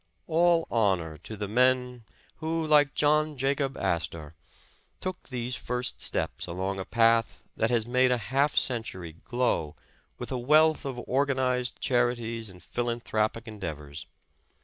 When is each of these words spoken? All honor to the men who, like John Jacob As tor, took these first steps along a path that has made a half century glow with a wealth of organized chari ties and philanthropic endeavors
All 0.25 0.67
honor 0.71 1.15
to 1.19 1.37
the 1.37 1.47
men 1.47 2.05
who, 2.37 2.65
like 2.65 2.95
John 2.95 3.37
Jacob 3.37 3.77
As 3.77 4.07
tor, 4.07 4.33
took 4.99 5.29
these 5.29 5.53
first 5.55 6.01
steps 6.01 6.47
along 6.47 6.79
a 6.79 6.85
path 6.85 7.43
that 7.55 7.69
has 7.69 7.85
made 7.85 8.09
a 8.09 8.17
half 8.17 8.55
century 8.57 9.17
glow 9.25 9.75
with 10.17 10.31
a 10.31 10.39
wealth 10.39 10.85
of 10.85 10.99
organized 11.05 11.79
chari 11.81 12.17
ties 12.17 12.49
and 12.49 12.63
philanthropic 12.63 13.47
endeavors 13.47 14.07